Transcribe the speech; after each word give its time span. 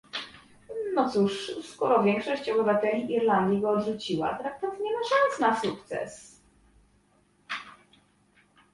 No 0.95 1.09
cóż, 1.09 1.51
skoro 1.63 2.03
większość 2.03 2.49
obywateli 2.49 3.13
Irlandii 3.13 3.61
go 3.61 3.69
odrzuciła, 3.69 4.37
traktat 4.37 4.79
nie 4.79 4.93
ma 4.93 4.99
szans 5.03 5.39
na 5.39 5.61
sukces 5.61 6.41